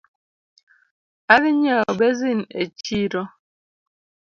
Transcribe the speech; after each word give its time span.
Adhi 1.33 1.51
nyieo 1.59 1.85
basin 1.99 2.39
e 2.61 2.63
chiro 2.83 3.23